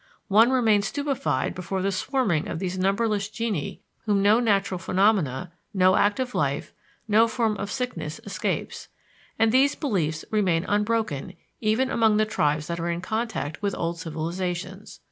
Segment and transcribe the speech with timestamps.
[0.29, 5.95] One remains stupefied before the swarming of these numberless genii whom no natural phenomenon, no
[5.95, 6.73] act of life,
[7.07, 8.87] no form of sickness escapes,
[9.37, 13.99] and these beliefs remain unbroken even among the tribes that are in contact with old
[13.99, 14.99] civilizations.